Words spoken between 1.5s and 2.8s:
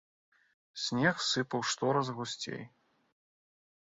штораз гусцей.